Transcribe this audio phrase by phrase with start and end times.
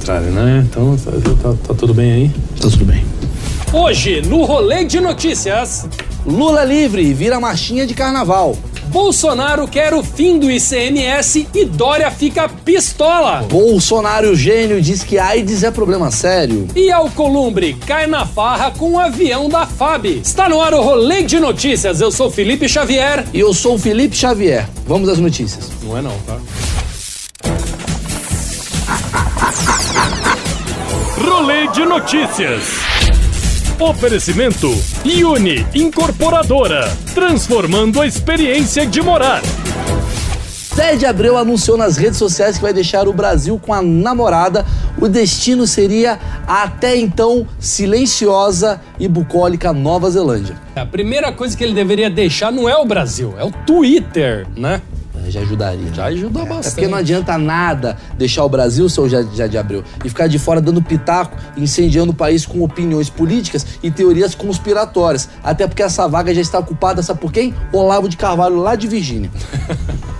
[0.00, 0.64] Contrário, né?
[0.66, 1.10] Então tá,
[1.42, 2.28] tá- tá tudo bem aí?
[2.58, 3.04] Tá tudo bem.
[3.70, 5.86] Hoje, no rolê de notícias,
[6.24, 8.56] Lula livre vira marchinha de carnaval.
[8.86, 13.44] Bolsonaro quer o fim do ICMS e Dória fica pistola.
[13.48, 16.66] Bolsonaro gênio diz que AIDS é problema sério.
[16.74, 20.06] E Alcolumbre cai na farra com o avião da FAB.
[20.24, 22.00] Está no ar o rolê de notícias.
[22.00, 23.26] Eu sou Felipe Xavier.
[23.34, 24.66] E eu sou o Felipe Xavier.
[24.88, 25.68] Vamos às notícias.
[25.84, 26.38] Não é não, tá?
[31.72, 32.80] De notícias.
[33.78, 34.68] Oferecimento
[35.24, 39.40] Uni Incorporadora, transformando a experiência de morar.
[40.98, 44.66] De Abreu anunciou nas redes sociais que vai deixar o Brasil com a namorada.
[44.98, 50.56] O destino seria a até então silenciosa e bucólica Nova Zelândia.
[50.74, 54.80] A primeira coisa que ele deveria deixar não é o Brasil, é o Twitter, né?
[55.26, 55.92] É, Já ajudaria.
[55.92, 56.74] Já ajuda É bastante.
[56.74, 60.38] porque não adianta nada deixar o Brasil, seu Zé Zé de Abreu, e ficar de
[60.38, 65.28] fora dando pitaco, incendiando o país com opiniões políticas e teorias conspiratórias.
[65.42, 67.54] Até porque essa vaga já está ocupada, sabe por quem?
[67.72, 69.30] Olavo de Carvalho, lá de Virgínia.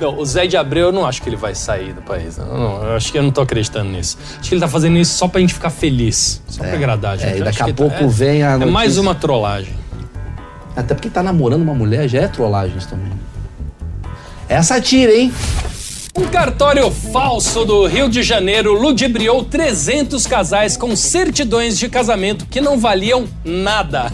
[0.00, 2.36] Não, o Zé de Abreu eu não acho que ele vai sair do país.
[2.38, 4.16] Não, não, eu acho que eu não tô acreditando nisso.
[4.40, 6.42] Acho que ele tá fazendo isso só pra gente ficar feliz.
[6.48, 7.34] Só pra agradar a gente.
[7.34, 9.74] é, e daqui a pouco é- vem a É mais uma trollagem.
[10.74, 13.12] Até porque tá namorando uma mulher já é trollagem isso também.
[14.48, 15.32] É satira, hein?
[16.16, 22.60] Um cartório falso do Rio de Janeiro ludibriou 300 casais com certidões de casamento que
[22.60, 24.10] não valiam nada.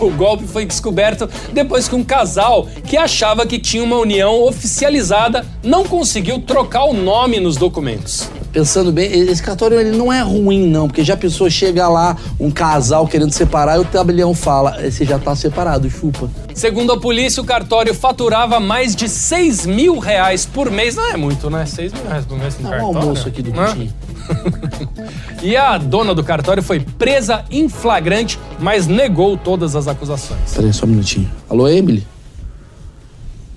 [0.00, 5.46] O golpe foi descoberto depois que um casal que achava que tinha uma união oficializada
[5.62, 8.28] não conseguiu trocar o nome nos documentos.
[8.56, 12.16] Pensando bem, esse cartório ele não é ruim, não, porque já a pessoa chega lá,
[12.40, 16.30] um casal querendo separar, e o tabelião fala: "Eh, você já tá separado, chupa.
[16.54, 20.96] Segundo a polícia, o cartório faturava mais de 6 mil reais por mês.
[20.96, 21.66] Não é muito, né?
[21.66, 22.98] 6 mil reais por mês no um cartório.
[22.98, 23.52] almoço aqui do?
[23.52, 23.92] Coutinho.
[25.42, 30.54] E a dona do cartório foi presa em flagrante, mas negou todas as acusações.
[30.54, 31.30] Peraí, só um minutinho.
[31.46, 32.06] Alô, Emily?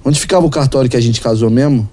[0.03, 1.89] Onde ficava o cartório que a gente casou mesmo?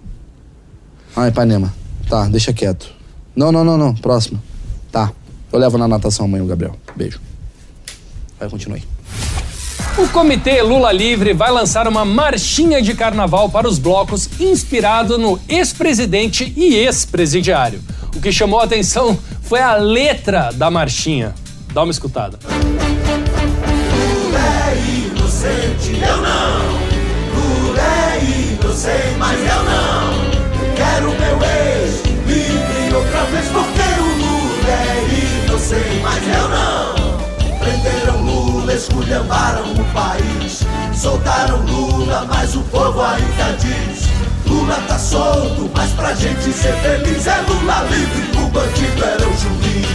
[1.15, 1.73] Ah, Ipanema.
[2.09, 2.96] Tá, deixa quieto.
[3.37, 3.95] Não, não, não, não.
[3.95, 4.43] Próxima.
[4.91, 5.13] Tá.
[5.53, 6.75] Eu levo na natação amanhã o Gabriel.
[6.97, 7.21] Beijo.
[8.41, 8.85] Vai, continua aí.
[9.99, 15.41] O Comitê Lula Livre vai lançar uma marchinha de carnaval para os blocos inspirado no
[15.49, 17.81] ex-presidente e ex-presidiário.
[18.15, 21.35] O que chamou a atenção foi a letra da marchinha.
[21.73, 22.39] Dá uma escutada.
[30.77, 31.56] Quero meu
[42.07, 44.07] Lula, mas o povo ainda diz.
[44.47, 49.33] Lula tá solto, mas pra gente ser feliz é Lula livre, o bandido era o
[49.33, 49.87] juiz.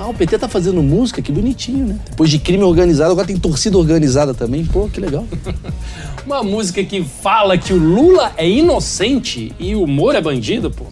[0.00, 2.00] Ah, o PT tá fazendo música, que bonitinho, né?
[2.10, 4.66] Depois de crime organizado, agora tem torcida organizada também.
[4.66, 5.24] Pô, que legal.
[6.26, 10.86] Uma música que fala que o Lula é inocente e o Moro é bandido, pô.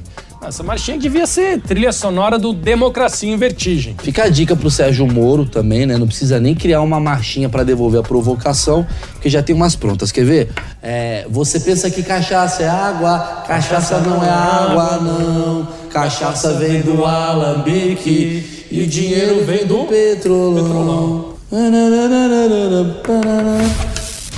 [0.49, 3.97] Essa marchinha devia ser trilha sonora do Democracia em Vertigem.
[4.01, 5.97] Fica a dica pro Sérgio Moro também, né?
[5.97, 10.13] Não precisa nem criar uma marchinha pra devolver a provocação, porque já tem umas prontas.
[10.13, 10.51] Quer ver?
[10.81, 15.69] É, você pensa que cachaça é água, cachaça não é água, não.
[15.91, 21.35] Cachaça vem do alambique e o dinheiro vem do petrolão.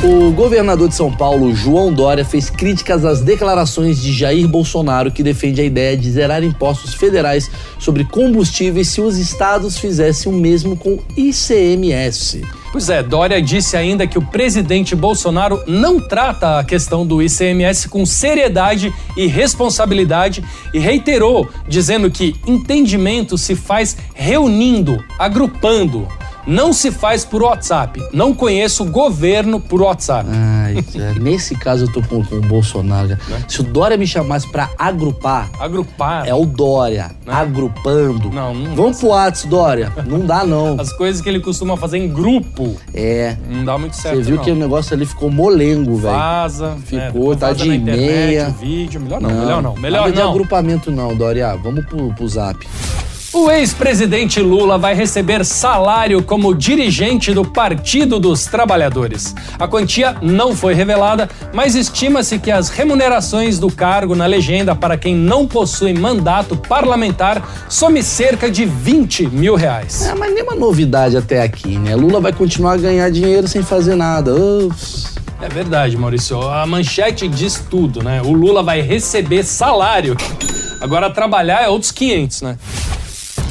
[0.01, 5.25] O governador de São Paulo, João Dória, fez críticas às declarações de Jair Bolsonaro, que
[5.25, 10.77] defende a ideia de zerar impostos federais sobre combustíveis se os estados fizessem o mesmo
[10.77, 12.43] com ICMS.
[12.71, 17.89] Pois é, Dória disse ainda que o presidente Bolsonaro não trata a questão do ICMS
[17.89, 26.07] com seriedade e responsabilidade e reiterou, dizendo que entendimento se faz reunindo, agrupando.
[26.49, 28.03] Não se faz por WhatsApp.
[28.13, 30.29] Não conheço governo por WhatsApp.
[30.33, 33.09] Ai, cara, nesse caso eu tô com, com o Bolsonaro.
[33.09, 33.21] cara.
[33.29, 33.45] Né?
[33.47, 38.31] Se o Dória me chamasse pra agrupar, Agrupar é o Dória, agrupando.
[38.31, 39.93] Não, não Vamos pro WhatsApp, Dória.
[40.07, 40.81] Não dá, não.
[40.81, 42.75] as coisas que ele costuma fazer em grupo.
[42.95, 43.37] É.
[43.49, 44.17] Não dá muito certo.
[44.17, 44.45] Você viu não.
[44.45, 46.15] que o negócio ali ficou molengo, velho.
[46.15, 46.77] Vaza.
[46.85, 48.49] Ficou, é, tá de internet, meia.
[48.59, 49.01] vídeo.
[49.01, 49.75] Melhor não, melhor não.
[49.75, 50.31] Melhor nada de não.
[50.31, 51.55] agrupamento não, Dória.
[51.57, 52.67] Vamos pro, pro zap.
[53.41, 59.33] O ex-presidente Lula vai receber salário como dirigente do Partido dos Trabalhadores.
[59.57, 64.99] A quantia não foi revelada, mas estima-se que as remunerações do cargo na legenda para
[64.99, 70.09] quem não possui mandato parlamentar some cerca de 20 mil reais.
[70.09, 71.95] É, mas nenhuma novidade até aqui, né?
[71.95, 74.35] Lula vai continuar a ganhar dinheiro sem fazer nada.
[74.35, 75.15] Ups.
[75.41, 76.43] É verdade, Maurício.
[76.43, 78.21] A manchete diz tudo, né?
[78.21, 80.17] O Lula vai receber salário.
[80.81, 82.59] Agora trabalhar é outros 500, né?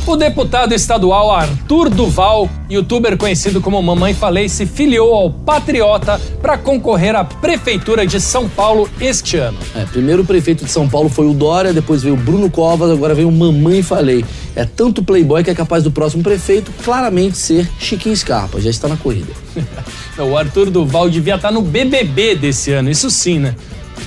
[0.08, 6.58] O deputado estadual Arthur Duval, youtuber conhecido como Mamãe Falei, se filiou ao Patriota para
[6.58, 9.58] concorrer à Prefeitura de São Paulo este ano.
[9.76, 12.90] É, primeiro o prefeito de São Paulo foi o Dória, depois veio o Bruno Covas,
[12.90, 14.24] agora veio o Mamãe Falei.
[14.56, 18.88] É tanto playboy que é capaz do próximo prefeito claramente ser Chiquinho Scarpa, já está
[18.88, 19.34] na corrida.
[20.18, 23.56] O Arthur Duval devia estar no BBB desse ano, isso sim, né?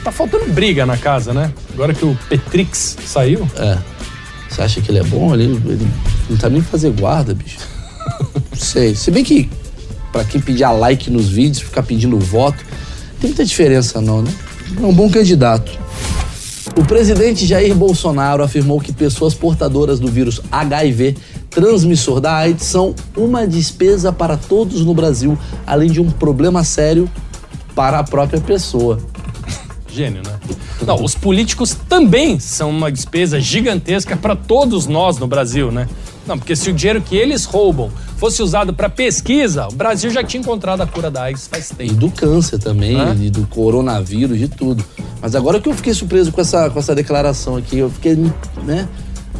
[0.02, 1.52] Tá faltando briga na casa, né?
[1.72, 3.46] Agora que o Petrix saiu.
[3.56, 3.78] É.
[4.50, 5.32] Você acha que ele é bom?
[5.32, 5.88] Ele, ele
[6.28, 7.58] não sabe nem fazer guarda, bicho.
[8.50, 8.94] Não sei.
[8.94, 9.48] Se bem que,
[10.12, 12.62] pra quem pedir a like nos vídeos, ficar pedindo voto,
[13.20, 14.32] tem muita diferença não, né?
[14.78, 15.78] É um bom candidato.
[16.76, 21.16] O presidente Jair Bolsonaro afirmou que pessoas portadoras do vírus HIV,
[21.50, 27.10] transmissor da AIDS, são uma despesa para todos no Brasil, além de um problema sério
[27.74, 28.98] para a própria pessoa.
[29.92, 30.38] Gênio, né?
[30.90, 35.88] Não, os políticos também são uma despesa gigantesca para todos nós no Brasil, né?
[36.26, 40.24] Não, porque se o dinheiro que eles roubam fosse usado para pesquisa, o Brasil já
[40.24, 41.94] tinha encontrado a cura da AIDS faz E tempo.
[41.94, 43.16] do câncer também, Hã?
[43.20, 44.84] e do coronavírus, de tudo.
[45.22, 48.16] Mas agora que eu fiquei surpreso com essa, com essa declaração aqui, eu fiquei,
[48.64, 48.88] né?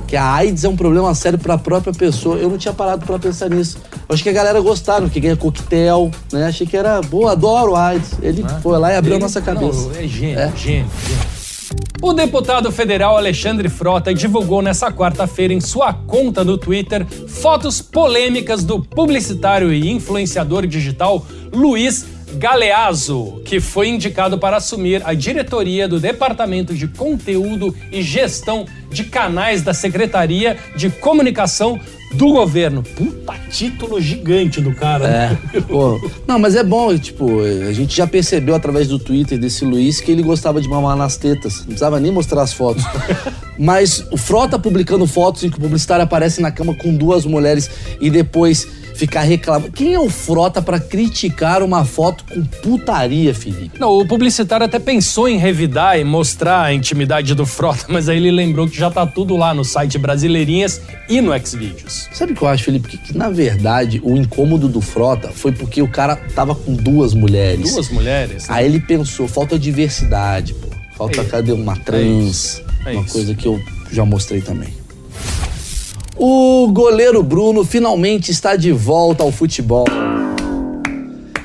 [0.06, 2.36] Que a AIDS é um problema sério para a própria pessoa.
[2.36, 3.76] Eu não tinha parado para pensar nisso.
[4.08, 6.46] Eu acho que a galera gostaram, que ganha coquetel, né?
[6.46, 8.12] Achei que era, boa, adoro AIDS.
[8.22, 9.80] Ele foi lá e abriu Ele- a nossa cabeça.
[9.88, 10.52] Não, é gênio, É.
[10.56, 11.39] gênio, gênio.
[12.02, 18.64] O deputado federal Alexandre Frota divulgou nessa quarta-feira em sua conta no Twitter fotos polêmicas
[18.64, 22.06] do publicitário e influenciador digital Luiz
[22.36, 29.04] Galeazzo, que foi indicado para assumir a diretoria do Departamento de Conteúdo e Gestão de
[29.04, 31.78] Canais da Secretaria de Comunicação
[32.14, 32.82] do Governo.
[32.82, 35.08] Puta título gigante do cara.
[35.08, 35.38] né?
[35.54, 36.00] É, pô.
[36.26, 40.10] Não, mas é bom, tipo, a gente já percebeu através do Twitter desse Luiz que
[40.10, 41.58] ele gostava de mamar nas tetas.
[41.58, 42.84] Não precisava nem mostrar as fotos.
[43.58, 47.70] mas o Frota publicando fotos em que o publicitário aparece na cama com duas mulheres
[48.00, 48.66] e depois
[49.00, 49.72] ficar reclamando.
[49.72, 53.78] Quem é o Frota pra criticar uma foto com putaria, Felipe?
[53.80, 58.18] Não, o publicitário até pensou em revidar e mostrar a intimidade do Frota, mas aí
[58.18, 62.08] ele lembrou que já tá tudo lá no site Brasileirinhas e no Xvideos.
[62.12, 62.88] Sabe o que eu acho, Felipe?
[62.88, 67.14] Que, que, na verdade o incômodo do Frota foi porque o cara tava com duas
[67.14, 67.72] mulheres.
[67.72, 68.48] Duas mulheres.
[68.48, 68.54] né?
[68.54, 70.68] Aí ele pensou, falta diversidade, pô.
[70.94, 71.24] Falta É.
[71.24, 72.62] cadê uma trans?
[72.84, 73.58] É uma coisa que eu
[73.90, 74.68] já mostrei também.
[76.22, 79.86] O goleiro Bruno finalmente está de volta ao futebol.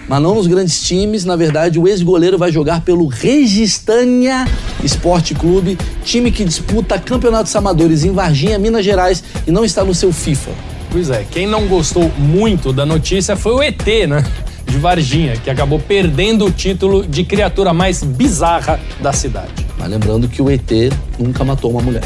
[0.06, 4.44] Mas não nos grandes times, na verdade, o ex-goleiro vai jogar pelo Registânia
[4.84, 9.96] Esporte Clube, time que disputa campeonatos amadores em Varginha, Minas Gerais e não está no
[9.96, 10.52] seu FIFA.
[10.92, 14.26] Pois é, quem não gostou muito da notícia foi o ET, né?
[14.66, 19.66] De Varginha, que acabou perdendo o título de criatura mais bizarra da cidade.
[19.78, 20.70] Mas lembrando que o ET
[21.18, 22.04] nunca matou uma mulher.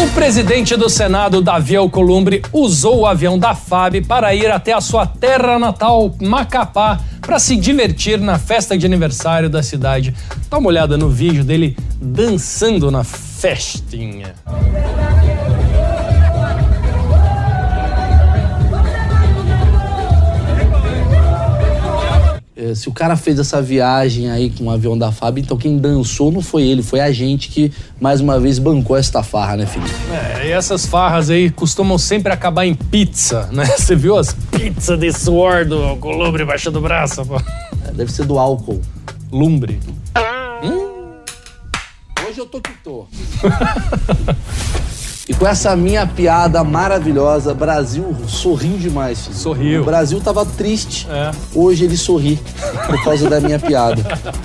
[0.00, 4.80] O presidente do Senado, Davi Alcolumbre, usou o avião da FAB para ir até a
[4.80, 10.14] sua terra natal, Macapá, para se divertir na festa de aniversário da cidade.
[10.48, 14.36] Dá uma olhada no vídeo dele dançando na festinha.
[22.74, 26.32] Se o cara fez essa viagem aí com o avião da FAB, então quem dançou
[26.32, 29.92] não foi ele, foi a gente que mais uma vez bancou esta farra, né, Felipe?
[30.10, 33.64] É, e essas farras aí costumam sempre acabar em pizza, né?
[33.76, 37.24] Você viu as pizzas de suor do Alcolumbre embaixo do braço?
[37.24, 37.36] Pô?
[37.86, 38.80] É, Deve ser do álcool.
[39.30, 39.78] Lumbre.
[42.28, 43.06] Hoje eu tô que tô.
[45.28, 49.26] e com essa minha piada maravilhosa, Brasil sorriu demais.
[49.26, 49.36] filho.
[49.36, 49.82] Sorriu.
[49.82, 51.06] O Brasil tava triste.
[51.10, 51.30] É.
[51.54, 52.40] Hoje ele sorri
[52.86, 54.02] por causa da minha piada.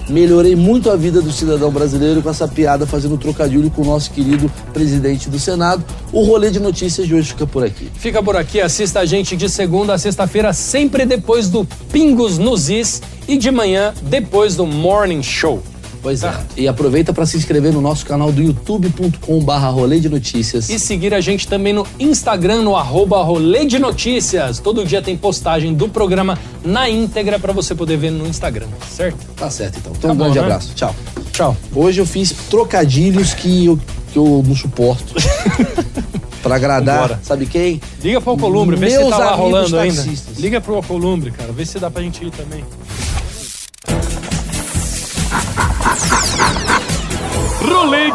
[0.10, 4.12] Melhorei muito a vida do cidadão brasileiro com essa piada, fazendo trocadilho com o nosso
[4.12, 5.86] querido presidente do Senado.
[6.12, 7.90] O rolê de notícias de hoje fica por aqui.
[7.96, 12.70] Fica por aqui, assista a gente de segunda a sexta-feira, sempre depois do Pingos nos
[12.70, 15.64] Is e de manhã depois do Morning Show.
[16.04, 16.44] Pois Tá.
[16.58, 16.62] é.
[16.62, 20.70] E aproveita para se inscrever no nosso canal do youtube.com/barra rolê de notícias.
[20.70, 24.60] E seguir a gente também no Instagram, no arroba Rolê de Notícias.
[24.60, 29.18] Todo dia tem postagem do programa na íntegra para você poder ver no Instagram, certo?
[29.38, 29.94] Tá certo, então.
[29.98, 30.44] Então, Tá um bom, grande né?
[30.46, 30.72] abraço.
[30.76, 30.94] Tchau.
[31.32, 31.58] Tchau.
[31.74, 33.80] Hoje eu fiz trocadilhos que eu,
[34.12, 35.14] que eu não suporto.
[36.44, 37.20] pra agradar, Vambora.
[37.24, 37.80] sabe quem?
[38.04, 39.96] Liga pro Alcolumbre, vê se tá lá rolando ainda.
[39.96, 40.38] taxistas.
[40.38, 42.64] Liga pro Alcolumbre, cara, vê se dá pra gente ir também.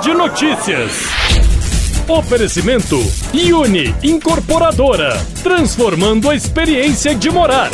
[0.02, 0.92] De notícias.
[2.06, 2.98] Oferecimento
[3.52, 7.70] Uni Incorporadora, transformando a experiência de morar.